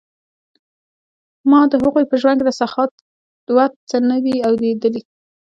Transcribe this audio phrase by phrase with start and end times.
[1.49, 5.01] ما د هغوی په ژوند کې د سخاوت څه نه دي اوریدلي.